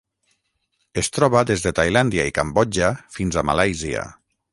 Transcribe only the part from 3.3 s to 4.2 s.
a Malàisia.